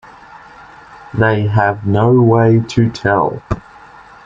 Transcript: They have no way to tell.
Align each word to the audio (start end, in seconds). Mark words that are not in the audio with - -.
They 1.13 1.45
have 1.45 1.85
no 1.85 2.11
way 2.23 2.63
to 2.69 2.89
tell. 2.89 3.39